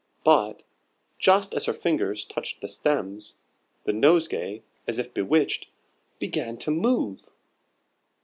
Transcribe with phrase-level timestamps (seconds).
[0.23, 0.63] But,
[1.19, 3.35] just as her fingers touched the stems,
[3.83, 5.67] the nosegay, as if bewitched,
[6.17, 7.21] began to move.